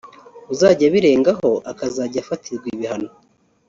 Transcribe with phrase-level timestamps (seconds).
[0.53, 3.09] uzajya abirengaho akazajya afatirwa ibihano